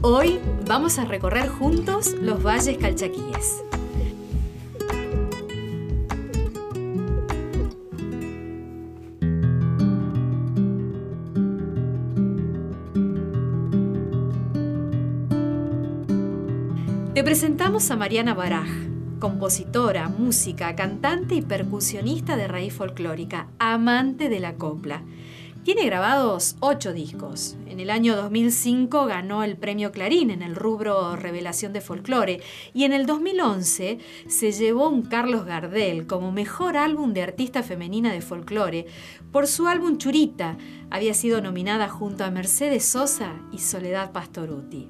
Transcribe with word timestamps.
Hoy 0.00 0.38
vamos 0.64 1.00
a 1.00 1.04
recorrer 1.04 1.48
juntos 1.48 2.14
los 2.22 2.40
valles 2.40 2.78
calchaquíes. 2.78 3.64
Te 17.12 17.24
presentamos 17.24 17.90
a 17.90 17.96
Mariana 17.96 18.34
Baraj, 18.34 18.68
compositora, 19.18 20.08
música, 20.08 20.76
cantante 20.76 21.34
y 21.34 21.42
percusionista 21.42 22.36
de 22.36 22.46
raíz 22.46 22.72
folclórica, 22.72 23.48
amante 23.58 24.28
de 24.28 24.38
la 24.38 24.54
copla. 24.54 25.02
Tiene 25.68 25.84
grabados 25.84 26.56
ocho 26.60 26.94
discos. 26.94 27.58
En 27.66 27.78
el 27.78 27.90
año 27.90 28.16
2005 28.16 29.04
ganó 29.04 29.42
el 29.42 29.58
premio 29.58 29.92
Clarín 29.92 30.30
en 30.30 30.40
el 30.40 30.56
rubro 30.56 31.14
Revelación 31.14 31.74
de 31.74 31.82
Folclore 31.82 32.40
y 32.72 32.84
en 32.84 32.94
el 32.94 33.04
2011 33.04 33.98
se 34.28 34.52
llevó 34.52 34.88
un 34.88 35.02
Carlos 35.02 35.44
Gardel 35.44 36.06
como 36.06 36.32
mejor 36.32 36.78
álbum 36.78 37.12
de 37.12 37.20
artista 37.20 37.62
femenina 37.62 38.14
de 38.14 38.22
folclore 38.22 38.86
por 39.30 39.46
su 39.46 39.66
álbum 39.66 39.98
Churita. 39.98 40.56
Había 40.88 41.12
sido 41.12 41.42
nominada 41.42 41.90
junto 41.90 42.24
a 42.24 42.30
Mercedes 42.30 42.86
Sosa 42.86 43.34
y 43.52 43.58
Soledad 43.58 44.12
Pastoruti. 44.12 44.88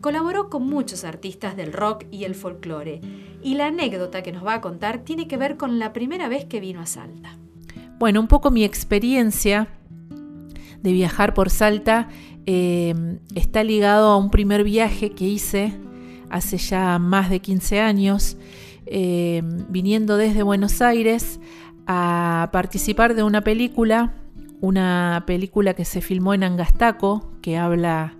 Colaboró 0.00 0.50
con 0.50 0.66
muchos 0.66 1.04
artistas 1.04 1.56
del 1.56 1.72
rock 1.72 2.04
y 2.10 2.24
el 2.24 2.34
folclore, 2.34 3.00
y 3.44 3.54
la 3.54 3.68
anécdota 3.68 4.24
que 4.24 4.32
nos 4.32 4.44
va 4.44 4.54
a 4.54 4.60
contar 4.60 5.04
tiene 5.04 5.28
que 5.28 5.36
ver 5.36 5.56
con 5.56 5.78
la 5.78 5.92
primera 5.92 6.26
vez 6.26 6.46
que 6.46 6.58
vino 6.58 6.80
a 6.80 6.86
Salta. 6.86 7.38
Bueno, 8.00 8.20
un 8.20 8.26
poco 8.26 8.50
mi 8.50 8.64
experiencia 8.64 9.68
de 10.82 10.92
viajar 10.92 11.34
por 11.34 11.50
Salta 11.50 12.08
eh, 12.46 12.94
está 13.34 13.64
ligado 13.64 14.08
a 14.08 14.16
un 14.16 14.30
primer 14.30 14.62
viaje 14.62 15.10
que 15.10 15.24
hice 15.24 15.74
hace 16.30 16.58
ya 16.58 16.98
más 16.98 17.30
de 17.30 17.40
15 17.40 17.80
años, 17.80 18.36
eh, 18.86 19.42
viniendo 19.68 20.16
desde 20.16 20.42
Buenos 20.42 20.80
Aires 20.80 21.40
a 21.86 22.50
participar 22.52 23.14
de 23.14 23.22
una 23.22 23.42
película, 23.42 24.14
una 24.60 25.24
película 25.26 25.74
que 25.74 25.84
se 25.84 26.00
filmó 26.00 26.34
en 26.34 26.44
Angastaco, 26.44 27.30
que 27.42 27.56
habla 27.58 28.14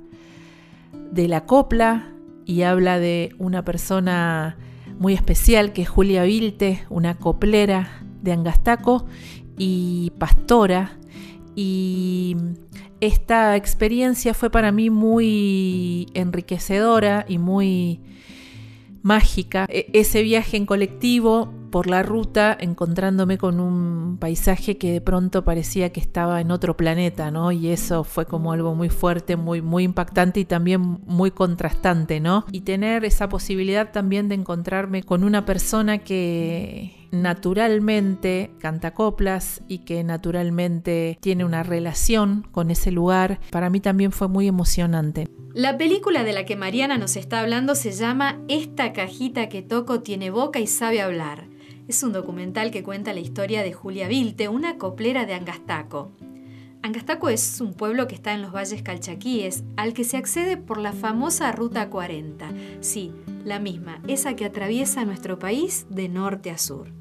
de 1.10 1.28
la 1.28 1.46
copla 1.46 2.08
y 2.44 2.62
habla 2.62 2.98
de 2.98 3.34
una 3.38 3.64
persona 3.64 4.56
muy 4.98 5.14
especial 5.14 5.72
que 5.72 5.82
es 5.82 5.88
Julia 5.88 6.24
Vilte, 6.24 6.84
una 6.90 7.14
coplera 7.14 8.02
de 8.22 8.32
Angastaco 8.32 9.06
y 9.58 10.12
pastora. 10.18 10.98
Y 11.56 12.36
esta 13.00 13.56
experiencia 13.56 14.34
fue 14.34 14.50
para 14.50 14.72
mí 14.72 14.90
muy 14.90 16.06
enriquecedora 16.14 17.24
y 17.26 17.38
muy 17.38 18.00
mágica. 19.02 19.66
E, 19.68 19.88
ese 19.92 20.22
viaje 20.22 20.56
en 20.56 20.66
colectivo 20.66 21.52
por 21.70 21.86
la 21.86 22.02
ruta 22.02 22.56
encontrándome 22.58 23.38
con 23.38 23.60
un 23.60 24.18
paisaje 24.18 24.78
que 24.78 24.92
de 24.92 25.00
pronto 25.00 25.44
parecía 25.44 25.92
que 25.92 26.00
estaba 26.00 26.40
en 26.40 26.50
otro 26.50 26.76
planeta, 26.76 27.30
¿no? 27.30 27.52
Y 27.52 27.68
eso 27.68 28.02
fue 28.02 28.26
como 28.26 28.52
algo 28.52 28.74
muy 28.74 28.88
fuerte, 28.88 29.36
muy, 29.36 29.62
muy 29.62 29.84
impactante 29.84 30.40
y 30.40 30.44
también 30.44 31.00
muy 31.06 31.30
contrastante, 31.30 32.18
¿no? 32.18 32.44
Y 32.50 32.62
tener 32.62 33.04
esa 33.04 33.28
posibilidad 33.28 33.92
también 33.92 34.28
de 34.28 34.34
encontrarme 34.34 35.02
con 35.02 35.22
una 35.22 35.44
persona 35.44 35.98
que 35.98 36.95
naturalmente 37.10 38.50
canta 38.58 38.92
coplas 38.94 39.62
y 39.68 39.78
que 39.78 40.02
naturalmente 40.04 41.18
tiene 41.20 41.44
una 41.44 41.62
relación 41.62 42.46
con 42.52 42.70
ese 42.70 42.90
lugar, 42.90 43.40
para 43.50 43.70
mí 43.70 43.80
también 43.80 44.12
fue 44.12 44.28
muy 44.28 44.48
emocionante. 44.48 45.28
La 45.54 45.78
película 45.78 46.22
de 46.22 46.32
la 46.32 46.44
que 46.44 46.56
Mariana 46.56 46.98
nos 46.98 47.16
está 47.16 47.40
hablando 47.40 47.74
se 47.74 47.92
llama 47.92 48.40
Esta 48.48 48.92
cajita 48.92 49.48
que 49.48 49.62
toco 49.62 50.00
tiene 50.00 50.30
boca 50.30 50.60
y 50.60 50.66
sabe 50.66 51.00
hablar. 51.00 51.48
Es 51.88 52.02
un 52.02 52.12
documental 52.12 52.70
que 52.70 52.82
cuenta 52.82 53.12
la 53.12 53.20
historia 53.20 53.62
de 53.62 53.72
Julia 53.72 54.08
Vilte, 54.08 54.48
una 54.48 54.76
coplera 54.76 55.24
de 55.24 55.34
Angastaco. 55.34 56.12
Angastaco 56.86 57.28
es 57.28 57.60
un 57.60 57.74
pueblo 57.74 58.06
que 58.06 58.14
está 58.14 58.32
en 58.32 58.42
los 58.42 58.52
valles 58.52 58.80
calchaquíes, 58.80 59.64
al 59.76 59.92
que 59.92 60.04
se 60.04 60.18
accede 60.18 60.56
por 60.56 60.78
la 60.78 60.92
famosa 60.92 61.50
Ruta 61.50 61.90
40. 61.90 62.48
Sí, 62.78 63.12
la 63.44 63.58
misma, 63.58 64.00
esa 64.06 64.36
que 64.36 64.44
atraviesa 64.44 65.04
nuestro 65.04 65.36
país 65.36 65.88
de 65.90 66.08
norte 66.08 66.52
a 66.52 66.58
sur. 66.58 66.92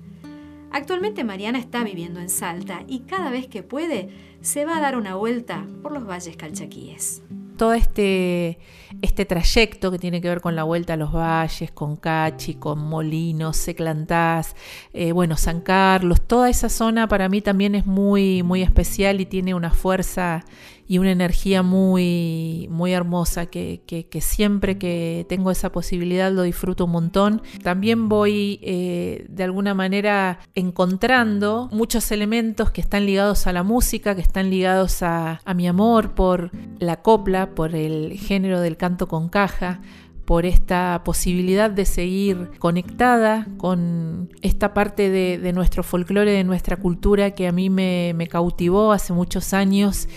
Actualmente 0.72 1.24
Mariana 1.24 1.60
está 1.60 1.84
viviendo 1.84 2.20
en 2.20 2.30
Salta 2.30 2.84
y 2.88 3.02
cada 3.02 3.30
vez 3.30 3.46
que 3.46 3.62
puede 3.62 4.10
se 4.42 4.66
va 4.66 4.78
a 4.78 4.82
dar 4.82 4.98
una 4.98 5.14
vuelta 5.14 5.68
por 5.84 5.92
los 5.92 6.08
valles 6.08 6.36
calchaquíes 6.36 7.22
todo 7.56 7.74
este, 7.74 8.60
este 9.02 9.26
trayecto 9.26 9.92
que 9.92 10.00
tiene 10.00 10.22
que 10.22 10.30
ver 10.30 10.42
con 10.42 10.56
la 10.56 10.64
vuelta 10.64 10.94
a 10.94 10.98
los 10.98 11.12
valles, 11.12 11.72
con 11.72 11.96
Cachi, 11.96 12.56
con 12.56 12.80
Molinos, 12.80 13.58
Seclantás, 13.58 14.56
eh, 14.94 15.12
bueno, 15.12 15.38
San 15.38 15.62
Carlos, 15.62 16.22
toda 16.22 16.50
esa 16.50 16.70
zona 16.70 17.08
para 17.08 17.30
mí 17.30 17.42
también 17.42 17.76
es 17.76 17.86
muy, 17.86 18.44
muy 18.44 18.62
especial 18.62 19.22
y 19.22 19.26
tiene 19.26 19.54
una 19.54 19.72
fuerza 19.72 20.44
y 20.88 21.00
una 21.00 21.12
energía 21.12 21.64
muy, 21.64 22.68
muy 22.70 22.94
hermosa 22.94 23.48
que, 23.48 23.82
siempre 24.22 24.78
que 24.78 25.26
tengo 25.28 25.52
esa 25.52 25.72
posibilidad 25.72 26.32
lo 26.32 26.44
disfruto 26.44 26.86
un 26.86 26.92
montón. 26.92 27.42
También 27.64 28.08
voy 28.08 28.60
eh, 28.62 29.26
de 29.30 29.44
alguna 29.44 29.74
manera 29.74 30.40
encontrando 30.54 31.70
muchos 31.72 32.12
elementos 32.12 32.72
que 32.72 32.82
están 32.82 33.06
ligados 33.06 33.48
a 33.48 33.54
la 33.54 33.64
música, 33.64 34.16
que 34.16 34.22
están 34.22 34.50
ligados 34.50 35.02
a, 35.02 35.42
a 35.44 35.54
mi 35.54 35.68
amor 35.68 36.14
por 36.14 36.52
la 36.80 37.02
copla, 37.02 37.52
por 37.56 37.76
el 37.76 38.18
género 38.20 38.60
del 38.62 38.78
canto 38.78 39.08
con 39.08 39.30
caja 39.30 39.82
por 40.26 40.46
esta 40.46 41.04
posibilidad 41.06 41.70
de 41.70 41.86
seguir 41.86 42.50
conectada 42.58 43.48
con 43.58 44.30
esta 44.42 44.74
parte 44.74 45.12
de, 45.12 45.54
nuestro 45.54 45.84
folclore, 45.84 46.32
de 46.32 46.44
nuestra 46.44 46.78
cultura 46.78 47.32
que 47.32 47.48
a 47.48 47.52
mí 47.52 47.70
me, 47.70 48.14
me 48.16 48.26
cautivó 48.28 48.92
hace 48.92 49.14
muchos 49.14 49.54
años 49.54 50.08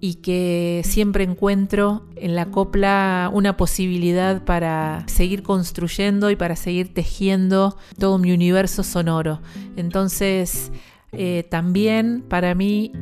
y 0.00 0.14
que 0.16 0.82
siempre 0.84 1.24
encuentro 1.24 2.06
en 2.16 2.34
la 2.34 2.46
copla 2.46 3.30
una 3.32 3.56
posibilidad 3.56 4.44
para 4.44 5.04
seguir 5.06 5.42
construyendo 5.42 6.30
y 6.30 6.36
para 6.36 6.56
seguir 6.56 6.92
tejiendo 6.94 7.76
todo 7.98 8.18
mi 8.18 8.32
universo 8.32 8.82
sonoro. 8.82 9.40
Entonces, 9.76 10.72
eh, 11.12 11.46
también 11.50 12.24
para 12.28 12.54
mí 12.54 12.92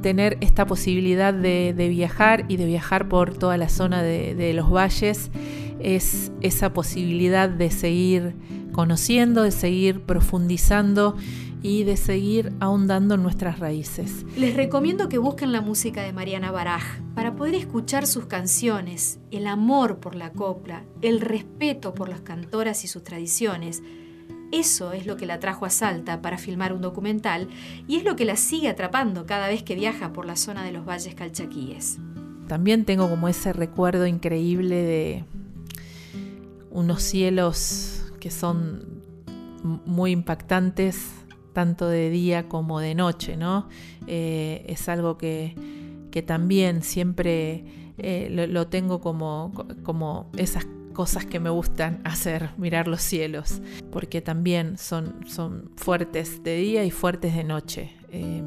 tener 0.00 0.38
esta 0.40 0.66
posibilidad 0.66 1.34
de, 1.34 1.74
viajar 1.90 2.46
y 2.48 2.56
de 2.56 2.66
viajar 2.66 3.08
por 3.08 3.36
toda 3.36 3.56
la 3.56 3.68
zona 3.68 4.02
de 4.02 4.52
los 4.54 4.70
valles 4.70 5.30
es 5.82 6.32
esa 6.40 6.72
posibilidad 6.72 7.48
de 7.48 7.70
seguir 7.70 8.34
conociendo, 8.72 9.42
de 9.42 9.50
seguir 9.50 10.02
profundizando 10.02 11.16
y 11.62 11.84
de 11.84 11.96
seguir 11.96 12.52
ahondando 12.58 13.14
en 13.14 13.22
nuestras 13.22 13.60
raíces. 13.60 14.26
Les 14.36 14.54
recomiendo 14.54 15.08
que 15.08 15.18
busquen 15.18 15.52
la 15.52 15.60
música 15.60 16.02
de 16.02 16.12
Mariana 16.12 16.50
Baraj 16.50 16.82
para 17.14 17.36
poder 17.36 17.54
escuchar 17.54 18.06
sus 18.06 18.26
canciones, 18.26 19.20
el 19.30 19.46
amor 19.46 19.98
por 19.98 20.16
la 20.16 20.32
copla, 20.32 20.84
el 21.02 21.20
respeto 21.20 21.94
por 21.94 22.08
las 22.08 22.20
cantoras 22.20 22.84
y 22.84 22.88
sus 22.88 23.04
tradiciones. 23.04 23.82
Eso 24.50 24.92
es 24.92 25.06
lo 25.06 25.16
que 25.16 25.24
la 25.24 25.38
trajo 25.38 25.64
a 25.64 25.70
Salta 25.70 26.20
para 26.20 26.36
filmar 26.36 26.72
un 26.72 26.82
documental 26.82 27.48
y 27.86 27.96
es 27.96 28.04
lo 28.04 28.16
que 28.16 28.24
la 28.24 28.36
sigue 28.36 28.68
atrapando 28.68 29.24
cada 29.24 29.48
vez 29.48 29.62
que 29.62 29.76
viaja 29.76 30.12
por 30.12 30.26
la 30.26 30.36
zona 30.36 30.64
de 30.64 30.72
los 30.72 30.84
valles 30.84 31.14
calchaquíes. 31.14 31.98
También 32.48 32.84
tengo 32.84 33.08
como 33.08 33.28
ese 33.28 33.52
recuerdo 33.52 34.06
increíble 34.06 34.74
de 34.74 35.24
unos 36.70 37.02
cielos 37.02 38.12
que 38.20 38.30
son 38.30 39.02
muy 39.86 40.10
impactantes 40.10 41.21
tanto 41.52 41.88
de 41.88 42.10
día 42.10 42.48
como 42.48 42.80
de 42.80 42.94
noche, 42.94 43.36
¿no? 43.36 43.68
Eh, 44.06 44.64
es 44.68 44.88
algo 44.88 45.18
que, 45.18 45.54
también 46.26 46.82
siempre 46.82 47.64
eh, 47.98 48.28
lo, 48.48 48.66
tengo 48.66 49.00
como, 49.00 49.52
como 49.82 50.30
esas 50.36 50.66
cosas 50.92 51.24
que 51.24 51.40
me 51.40 51.50
gustan 51.50 52.00
hacer, 52.04 52.50
mirar 52.56 52.88
los 52.88 53.02
cielos, 53.02 53.60
porque 53.90 54.20
también 54.20 54.78
son, 54.78 55.14
son 55.26 55.70
fuertes 55.76 56.42
de 56.42 56.56
día 56.56 56.84
y 56.84 56.90
fuertes 56.90 57.34
de 57.34 57.44
noche. 57.44 57.92
Eh, 58.10 58.42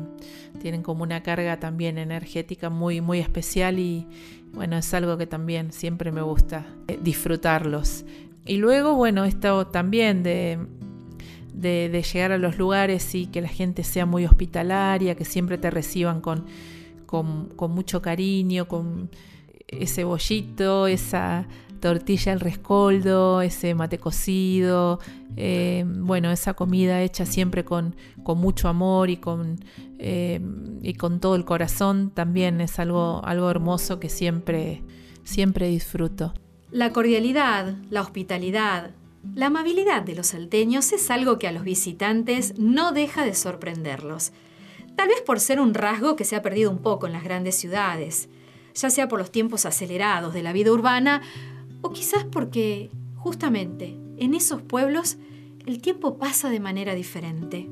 tienen 0.61 0.83
como 0.83 1.03
una 1.03 1.23
carga 1.23 1.59
también 1.59 1.97
energética 1.97 2.69
muy, 2.69 3.01
muy 3.01 3.19
especial 3.19 3.79
y 3.79 4.07
bueno, 4.53 4.77
es 4.77 4.93
algo 4.93 5.17
que 5.17 5.27
también 5.27 5.71
siempre 5.71 6.11
me 6.11 6.21
gusta 6.21 6.65
disfrutarlos. 7.01 8.05
Y 8.45 8.57
luego, 8.57 8.95
bueno, 8.95 9.25
esto 9.25 9.67
también 9.67 10.21
de, 10.21 10.59
de, 11.55 12.03
llegar 12.13 12.31
a 12.31 12.37
los 12.37 12.57
lugares 12.57 13.15
y 13.15 13.27
que 13.27 13.41
la 13.41 13.47
gente 13.47 13.83
sea 13.83 14.05
muy 14.05 14.25
hospitalaria, 14.25 15.15
que 15.15 15.25
siempre 15.25 15.57
te 15.57 15.69
reciban 15.71 16.21
con, 16.21 16.45
con, 17.05 17.71
mucho 17.71 18.01
cariño, 18.01 18.67
con 18.67 19.09
ese 19.67 20.03
bollito, 20.03 20.87
esa 20.87 21.47
tortilla 21.79 22.33
al 22.33 22.39
rescoldo, 22.39 23.41
ese 23.41 23.75
mate 23.75 23.97
cocido, 23.97 24.99
eh, 25.37 25.85
bueno, 25.87 26.31
esa 26.31 26.53
comida 26.53 27.01
hecha 27.01 27.25
siempre 27.25 27.63
con, 27.63 27.95
con 28.23 28.39
mucho 28.39 28.67
amor 28.67 29.09
y 29.09 29.17
con, 29.17 29.59
eh, 29.99 30.41
y 30.81 30.93
con 30.93 31.19
todo 31.19 31.35
el 31.35 31.45
corazón, 31.45 32.11
también 32.11 32.59
es 32.61 32.79
algo, 32.79 33.23
algo 33.23 33.49
hermoso 33.49 33.99
que 33.99 34.09
siempre, 34.09 34.83
siempre 35.23 35.67
disfruto. 35.67 36.33
La 36.71 36.91
cordialidad, 36.91 37.75
la 37.89 38.01
hospitalidad, 38.01 38.91
la 39.33 39.47
amabilidad 39.47 40.03
de 40.03 40.15
los 40.15 40.27
salteños 40.27 40.91
es 40.93 41.09
algo 41.09 41.39
que 41.39 41.47
a 41.47 41.51
los 41.51 41.63
visitantes 41.63 42.57
no 42.57 42.91
deja 42.91 43.25
de 43.25 43.33
sorprenderlos. 43.33 44.31
Tal 44.95 45.07
vez 45.09 45.21
por 45.21 45.39
ser 45.39 45.59
un 45.59 45.73
rasgo 45.73 46.15
que 46.15 46.23
se 46.23 46.35
ha 46.35 46.41
perdido 46.41 46.71
un 46.71 46.77
poco 46.77 47.07
en 47.07 47.13
las 47.13 47.23
grandes 47.23 47.55
ciudades, 47.55 48.29
ya 48.73 48.89
sea 48.89 49.07
por 49.07 49.19
los 49.19 49.31
tiempos 49.31 49.65
acelerados 49.65 50.33
de 50.33 50.43
la 50.43 50.53
vida 50.53 50.71
urbana 50.71 51.21
o 51.81 51.91
quizás 51.91 52.23
porque, 52.23 52.91
justamente, 53.15 53.97
en 54.17 54.33
esos 54.33 54.61
pueblos 54.61 55.17
el 55.65 55.81
tiempo 55.81 56.17
pasa 56.17 56.49
de 56.49 56.59
manera 56.59 56.93
diferente. 56.95 57.67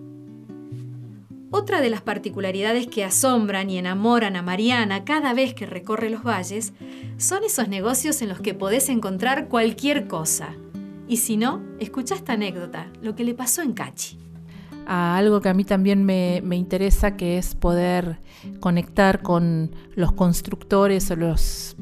Otra 1.52 1.82
de 1.82 1.92
las 1.92 2.02
particularidades 2.02 2.88
que 2.88 3.04
asombran 3.04 3.70
y 3.70 3.78
enamoran 3.78 4.36
a 4.36 4.42
Mariana 4.42 5.06
cada 5.06 5.34
vez 5.34 5.54
que 5.54 5.68
recorre 5.68 6.10
los 6.10 6.24
valles 6.24 6.74
son 7.18 7.44
esos 7.44 7.68
negocios 7.68 8.22
en 8.24 8.30
los 8.30 8.42
que 8.42 8.56
podés 8.56 8.90
encontrar 8.90 9.48
cualquier 9.48 10.08
cosa. 10.08 10.56
Y 11.14 11.18
si 11.18 11.38
no, 11.38 11.62
escucha 11.80 12.16
esta 12.16 12.34
anécdota, 12.34 12.92
lo 13.04 13.16
que 13.16 13.24
le 13.24 13.36
pasó 13.36 13.62
en 13.62 13.74
Cachi. 13.74 14.18
A 14.88 15.16
algo 15.16 15.42
que 15.42 15.50
a 15.50 15.54
mí 15.54 15.64
también 15.64 16.04
me, 16.04 16.42
me 16.44 16.56
interesa, 16.56 17.16
que 17.16 17.38
es 17.38 17.54
poder 17.54 18.18
conectar 18.60 19.22
con 19.22 19.76
los 19.96 20.12
constructores 20.14 21.12
o 21.12 21.16
los 21.16 21.76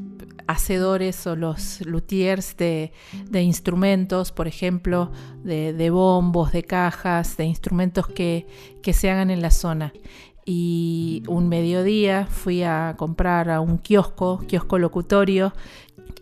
hacedores 0.47 1.25
o 1.27 1.37
los 1.37 1.79
luthiers 1.85 2.57
de, 2.57 2.91
instrumentos, 3.31 4.33
por 4.33 4.49
ejemplo, 4.49 5.13
de, 5.45 5.89
bombos, 5.91 6.51
de 6.51 6.63
cajas, 6.63 7.37
de 7.37 7.45
instrumentos 7.45 8.07
que, 8.07 8.47
se 8.91 9.09
hagan 9.09 9.31
en 9.31 9.41
la 9.41 9.51
zona. 9.51 9.93
Y 10.43 11.23
un 11.29 11.47
mediodía 11.47 12.27
fui 12.29 12.63
a 12.63 12.95
comprar 12.97 13.49
a 13.49 13.61
un 13.61 13.77
kiosco, 13.77 14.43
kiosco 14.45 14.77
locutorio, 14.77 15.53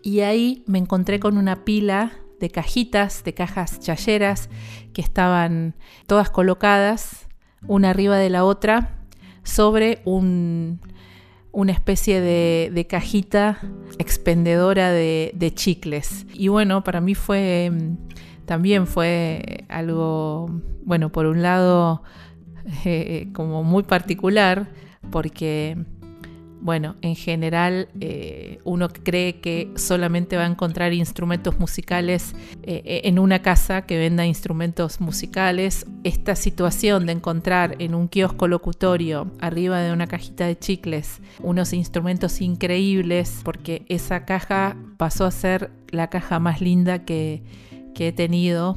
y 0.00 0.20
ahí 0.20 0.62
me 0.68 0.78
encontré 0.78 1.18
con 1.18 1.38
una 1.38 1.64
pila 1.64 2.12
de 2.40 2.50
cajitas, 2.50 3.22
de 3.24 3.34
cajas 3.34 3.80
chayeras, 3.80 4.48
que 4.92 5.02
estaban 5.02 5.74
todas 6.06 6.30
colocadas, 6.30 7.28
una 7.66 7.90
arriba 7.90 8.16
de 8.16 8.30
la 8.30 8.44
otra, 8.44 8.96
sobre 9.42 10.00
un, 10.04 10.80
una 11.52 11.72
especie 11.72 12.20
de, 12.20 12.86
cajita 12.88 13.58
expendedora 13.98 14.90
de, 14.90 15.52
chicles. 15.54 16.26
Y 16.32 16.48
bueno, 16.48 16.82
para 16.82 17.00
mí 17.00 17.14
fue 17.14 17.70
también 18.46 18.88
fue 18.88 19.64
algo, 19.68 20.50
bueno, 20.84 21.12
por 21.12 21.26
un 21.26 21.40
lado 21.40 22.02
eh, 22.84 23.28
como 23.32 23.62
muy 23.62 23.84
particular, 23.84 24.68
porque 25.12 25.76
bueno, 26.60 26.96
en 27.00 27.16
general 27.16 27.88
eh, 28.00 28.60
uno 28.64 28.88
cree 28.90 29.40
que 29.40 29.70
solamente 29.76 30.36
va 30.36 30.44
a 30.44 30.46
encontrar 30.46 30.92
instrumentos 30.92 31.58
musicales 31.58 32.34
eh, 32.62 33.02
en 33.04 33.18
una 33.18 33.40
casa 33.40 33.82
que 33.82 33.98
venda 33.98 34.26
instrumentos 34.26 35.00
musicales. 35.00 35.86
Esta 36.04 36.36
situación 36.36 37.06
de 37.06 37.12
encontrar 37.12 37.76
en 37.78 37.94
un 37.94 38.08
kiosco 38.08 38.46
locutorio, 38.46 39.30
arriba 39.40 39.80
de 39.80 39.92
una 39.92 40.06
cajita 40.06 40.46
de 40.46 40.58
chicles, 40.58 41.20
unos 41.42 41.72
instrumentos 41.72 42.40
increíbles, 42.42 43.40
porque 43.42 43.84
esa 43.88 44.26
caja 44.26 44.76
pasó 44.98 45.24
a 45.24 45.30
ser 45.30 45.70
la 45.88 46.10
caja 46.10 46.38
más 46.40 46.60
linda 46.60 47.04
que, 47.04 47.42
que 47.94 48.08
he 48.08 48.12
tenido 48.12 48.76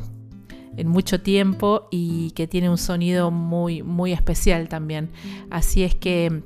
en 0.77 0.87
mucho 0.87 1.21
tiempo 1.21 1.87
y 1.91 2.31
que 2.31 2.47
tiene 2.47 2.69
un 2.69 2.77
sonido 2.77 3.29
muy, 3.29 3.83
muy 3.83 4.13
especial 4.13 4.69
también. 4.69 5.09
Así 5.49 5.83
es 5.83 5.95
que 5.95 6.41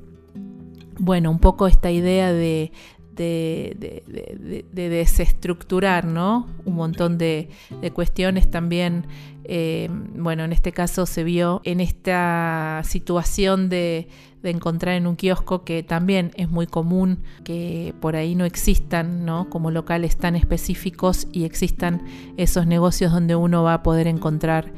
bueno, 1.00 1.32
un 1.32 1.40
poco 1.40 1.68
esta 1.68 1.92
idea 1.92 2.32
de, 2.32 2.72
de, 3.18 4.72
desestructurar, 4.74 6.06
¿no? 6.06 6.48
Un 6.66 6.76
montón 6.76 7.18
de, 7.18 7.50
cuestiones 7.94 8.50
también, 8.50 9.06
eh, 9.44 9.90
bueno, 10.16 10.44
en 10.44 10.54
este 10.54 10.72
caso 10.72 11.06
se 11.06 11.24
vio 11.24 11.62
en 11.64 11.80
esta 11.80 12.82
situación 12.86 13.70
de, 13.70 14.08
encontrar 14.44 14.96
en 14.96 15.08
un 15.08 15.18
kiosco 15.18 15.66
que 15.66 15.84
también 15.84 16.32
es 16.36 16.50
muy 16.50 16.68
común 16.68 17.20
que 17.44 17.94
por 18.00 18.16
ahí 18.16 18.34
no 18.34 18.46
existan, 18.46 19.26
¿no? 19.26 19.50
Como 19.50 19.72
locales 19.72 20.16
tan 20.16 20.38
específicos 20.38 21.28
y 21.34 21.44
existan 21.44 22.06
esos 22.38 22.66
negocios 22.66 23.12
donde 23.12 23.36
uno 23.36 23.64
va 23.64 23.74
a 23.74 23.84
poder 23.84 24.08
encontrar 24.08 24.72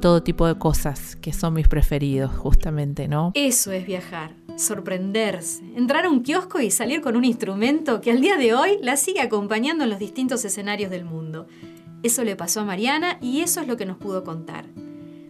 todo 0.00 0.22
tipo 0.22 0.46
de 0.46 0.54
cosas 0.54 1.16
que 1.16 1.32
son 1.32 1.54
mis 1.54 1.66
preferidos, 1.66 2.30
justamente, 2.36 3.08
¿no? 3.08 3.32
Eso 3.34 3.72
es 3.72 3.84
viajar 3.84 4.45
sorprenderse, 4.56 5.62
entrar 5.76 6.06
a 6.06 6.10
un 6.10 6.22
kiosco 6.22 6.60
y 6.60 6.70
salir 6.70 7.00
con 7.00 7.16
un 7.16 7.24
instrumento 7.24 8.00
que 8.00 8.10
al 8.10 8.20
día 8.20 8.36
de 8.36 8.54
hoy 8.54 8.78
la 8.82 8.96
sigue 8.96 9.20
acompañando 9.20 9.84
en 9.84 9.90
los 9.90 9.98
distintos 9.98 10.44
escenarios 10.44 10.90
del 10.90 11.04
mundo. 11.04 11.46
Eso 12.02 12.24
le 12.24 12.36
pasó 12.36 12.60
a 12.60 12.64
Mariana 12.64 13.18
y 13.20 13.40
eso 13.40 13.60
es 13.60 13.68
lo 13.68 13.76
que 13.76 13.86
nos 13.86 13.98
pudo 13.98 14.24
contar. 14.24 14.66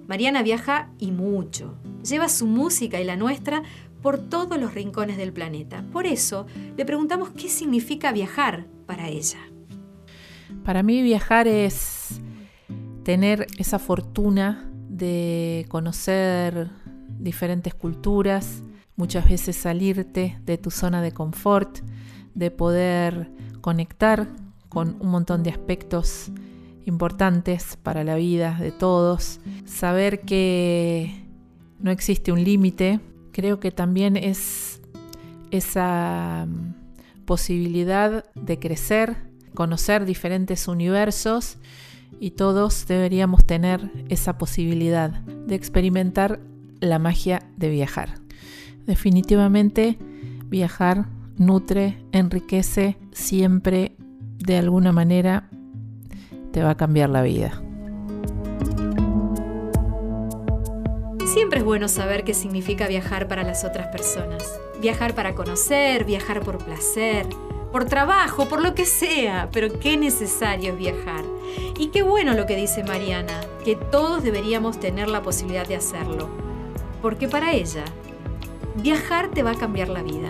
Mariana 0.06 0.42
viaja 0.42 0.90
y 0.98 1.10
mucho. 1.10 1.74
Lleva 2.08 2.28
su 2.28 2.46
música 2.46 3.00
y 3.00 3.04
la 3.04 3.16
nuestra 3.16 3.62
por 4.02 4.18
todos 4.18 4.58
los 4.58 4.74
rincones 4.74 5.16
del 5.16 5.32
planeta. 5.32 5.84
Por 5.92 6.06
eso 6.06 6.46
le 6.76 6.84
preguntamos 6.84 7.30
qué 7.30 7.48
significa 7.48 8.12
viajar 8.12 8.66
para 8.86 9.08
ella. 9.08 9.38
Para 10.64 10.82
mí 10.82 11.02
viajar 11.02 11.48
es 11.48 12.20
tener 13.02 13.46
esa 13.58 13.78
fortuna 13.78 14.70
de 14.88 15.66
conocer 15.68 16.70
diferentes 17.18 17.74
culturas, 17.74 18.62
muchas 18.96 19.28
veces 19.28 19.56
salirte 19.56 20.38
de 20.44 20.58
tu 20.58 20.70
zona 20.70 21.02
de 21.02 21.12
confort, 21.12 21.80
de 22.34 22.50
poder 22.50 23.30
conectar 23.60 24.28
con 24.68 24.96
un 25.00 25.08
montón 25.08 25.42
de 25.42 25.50
aspectos 25.50 26.30
importantes 26.84 27.76
para 27.82 28.04
la 28.04 28.14
vida 28.16 28.56
de 28.60 28.72
todos, 28.72 29.40
saber 29.64 30.20
que 30.20 31.24
no 31.80 31.90
existe 31.90 32.32
un 32.32 32.42
límite, 32.44 33.00
creo 33.32 33.60
que 33.60 33.70
también 33.70 34.16
es 34.16 34.80
esa 35.50 36.46
mm, 36.48 37.24
posibilidad 37.24 38.24
de 38.34 38.58
crecer, 38.58 39.16
conocer 39.54 40.04
diferentes 40.04 40.68
universos 40.68 41.58
y 42.20 42.32
todos 42.32 42.86
deberíamos 42.86 43.44
tener 43.46 43.90
esa 44.08 44.38
posibilidad 44.38 45.10
de 45.10 45.54
experimentar 45.54 46.40
la 46.80 46.98
magia 46.98 47.42
de 47.56 47.68
viajar. 47.70 48.25
Definitivamente 48.86 49.98
viajar 50.48 51.06
nutre, 51.36 51.98
enriquece, 52.12 52.96
siempre 53.12 53.92
de 54.38 54.56
alguna 54.56 54.92
manera 54.92 55.48
te 56.52 56.62
va 56.62 56.70
a 56.70 56.76
cambiar 56.76 57.10
la 57.10 57.22
vida. 57.22 57.62
Siempre 61.26 61.58
es 61.58 61.64
bueno 61.64 61.88
saber 61.88 62.24
qué 62.24 62.32
significa 62.32 62.86
viajar 62.86 63.28
para 63.28 63.42
las 63.42 63.64
otras 63.64 63.88
personas. 63.88 64.58
Viajar 64.80 65.14
para 65.14 65.34
conocer, 65.34 66.04
viajar 66.04 66.40
por 66.40 66.58
placer, 66.58 67.26
por 67.72 67.84
trabajo, 67.84 68.48
por 68.48 68.62
lo 68.62 68.74
que 68.74 68.86
sea, 68.86 69.50
pero 69.52 69.78
qué 69.78 69.98
necesario 69.98 70.72
es 70.72 70.78
viajar. 70.78 71.24
Y 71.78 71.88
qué 71.88 72.02
bueno 72.02 72.32
lo 72.32 72.46
que 72.46 72.56
dice 72.56 72.84
Mariana, 72.84 73.40
que 73.64 73.76
todos 73.76 74.22
deberíamos 74.22 74.80
tener 74.80 75.08
la 75.08 75.20
posibilidad 75.20 75.66
de 75.66 75.76
hacerlo. 75.76 76.30
Porque 77.02 77.28
para 77.28 77.52
ella, 77.52 77.84
viajar 78.76 79.28
te 79.28 79.42
va 79.42 79.52
a 79.52 79.54
cambiar 79.54 79.88
la 79.88 80.02
vida. 80.02 80.28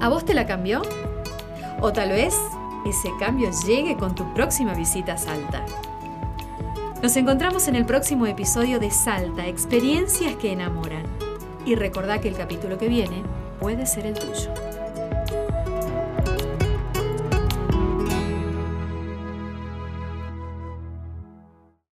¿A 0.00 0.08
vos 0.08 0.24
te 0.24 0.34
la 0.34 0.46
cambió? 0.46 0.82
O 1.80 1.92
tal 1.92 2.10
vez 2.10 2.34
ese 2.86 3.10
cambio 3.18 3.50
llegue 3.66 3.96
con 3.96 4.14
tu 4.14 4.32
próxima 4.34 4.74
visita 4.74 5.14
a 5.14 5.18
Salta. 5.18 5.64
Nos 7.02 7.16
encontramos 7.16 7.68
en 7.68 7.76
el 7.76 7.84
próximo 7.84 8.26
episodio 8.26 8.78
de 8.80 8.90
Salta, 8.90 9.46
experiencias 9.46 10.36
que 10.36 10.52
enamoran. 10.52 11.04
Y 11.66 11.74
recordá 11.74 12.20
que 12.20 12.28
el 12.28 12.36
capítulo 12.36 12.78
que 12.78 12.88
viene 12.88 13.22
puede 13.60 13.86
ser 13.86 14.06
el 14.06 14.14
tuyo. 14.14 14.73